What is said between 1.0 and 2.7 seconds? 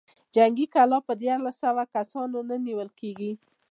په ديارلسو سوو کسانو نه